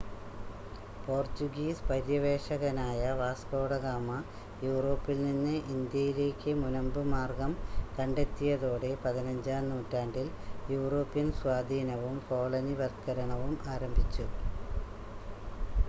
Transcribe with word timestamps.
Portuguese 1.01 1.83
പര്യവേക്ഷകനായ 1.87 3.01
Vasco da 3.19 3.73
Gama 3.83 4.07
യൂറോപ്പിൽനിന്ന് 4.61 5.53
ഇന്ത്യയിലേക്ക് 5.73 6.53
മുനമ്പ് 6.61 6.99
മാർഗ്ഗം 7.11 7.53
കണ്ടെ 7.97 8.25
ത്തിയതോടെ,15-ാം 8.31 9.69
നൂറ്റാണ്ടിൽ 9.69 10.27
യൂറോപ്യൻ 10.71 11.29
സ്വാധീനവും 11.39 12.17
കോളനിവത്ക്കരണവും 12.27 13.55
ആരംഭിച്ചു 13.69 14.27